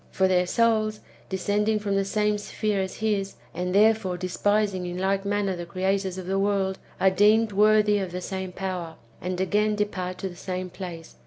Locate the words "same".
2.05-2.39, 8.19-8.51, 10.35-10.71